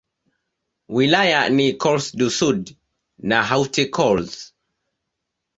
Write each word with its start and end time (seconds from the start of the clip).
Wilaya 0.95 1.41
ni 1.55 1.67
Corse-du-Sud 1.83 2.65
na 3.29 3.37
Haute-Corse. 3.49 4.41